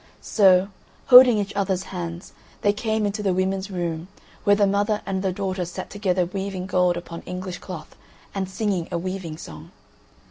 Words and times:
So, 0.19 0.69
holding 1.09 1.37
each 1.37 1.53
other's 1.55 1.83
hands, 1.83 2.33
they 2.61 2.73
came 2.73 3.05
into 3.05 3.21
the 3.21 3.35
women's 3.35 3.69
room, 3.69 4.07
where 4.45 4.55
the 4.55 4.65
mother 4.65 5.03
and 5.05 5.21
the 5.21 5.31
daughter 5.31 5.63
sat 5.63 5.91
together 5.91 6.25
weaving 6.25 6.65
gold 6.65 6.97
upon 6.97 7.21
English 7.21 7.59
cloth 7.59 7.95
and 8.33 8.49
singing 8.49 8.87
a 8.91 8.97
weaving 8.97 9.37
song. 9.37 9.69